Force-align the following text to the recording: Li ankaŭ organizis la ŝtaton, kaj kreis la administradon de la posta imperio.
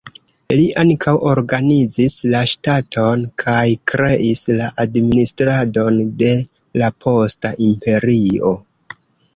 Li 0.51 0.61
ankaŭ 0.83 1.11
organizis 1.31 2.15
la 2.35 2.41
ŝtaton, 2.53 3.27
kaj 3.43 3.67
kreis 3.93 4.43
la 4.63 4.71
administradon 4.87 6.03
de 6.25 6.35
la 6.85 6.93
posta 7.07 7.57
imperio. 7.71 8.59